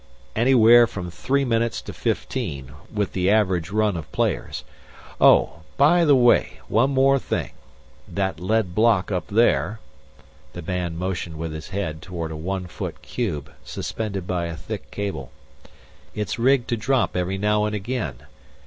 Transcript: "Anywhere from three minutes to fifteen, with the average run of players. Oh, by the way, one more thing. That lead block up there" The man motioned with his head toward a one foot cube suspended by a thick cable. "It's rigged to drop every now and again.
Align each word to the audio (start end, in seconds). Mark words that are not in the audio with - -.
"Anywhere 0.35 0.87
from 0.87 1.11
three 1.11 1.45
minutes 1.45 1.79
to 1.83 1.93
fifteen, 1.93 2.71
with 2.91 3.13
the 3.13 3.29
average 3.29 3.69
run 3.69 3.95
of 3.95 4.11
players. 4.11 4.63
Oh, 5.21 5.59
by 5.77 6.05
the 6.05 6.15
way, 6.15 6.57
one 6.67 6.89
more 6.89 7.19
thing. 7.19 7.51
That 8.07 8.39
lead 8.39 8.73
block 8.73 9.11
up 9.11 9.27
there" 9.27 9.79
The 10.53 10.63
man 10.63 10.97
motioned 10.97 11.37
with 11.37 11.53
his 11.53 11.69
head 11.69 12.01
toward 12.01 12.31
a 12.31 12.35
one 12.35 12.65
foot 12.65 13.03
cube 13.03 13.51
suspended 13.63 14.25
by 14.25 14.47
a 14.47 14.57
thick 14.57 14.89
cable. 14.89 15.31
"It's 16.15 16.39
rigged 16.39 16.67
to 16.69 16.77
drop 16.77 17.15
every 17.15 17.37
now 17.37 17.65
and 17.65 17.75
again. 17.75 18.23